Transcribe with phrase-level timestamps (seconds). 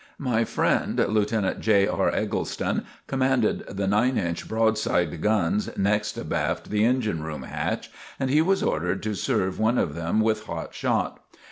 [0.17, 1.87] My friend Lieutenant J.
[1.87, 2.09] R.
[2.09, 8.41] Eggleston commanded the nine inch broadside guns next abaft the engine room hatch, and he
[8.41, 11.19] was ordered to serve one of them with hot shot.